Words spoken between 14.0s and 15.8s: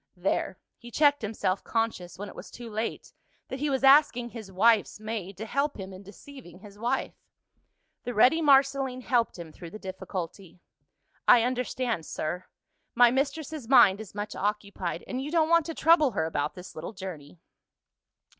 is much occupied and you don't want to